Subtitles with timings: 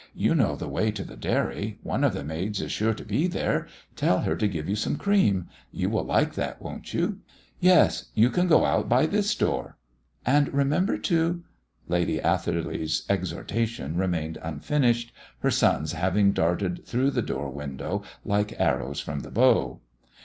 [0.15, 3.27] You know the way to the dairy; one of the maids is sure to be
[3.27, 5.47] there; tell her to give you some cream.
[5.71, 7.19] You will like that, won't you?
[7.59, 9.77] Yes, you can go out by this door."
[10.25, 11.43] "And remember to"
[11.87, 15.11] Lady Atherley's exhortation remained unfinished,
[15.41, 19.81] her sons having darted through the door window like arrows from the bow.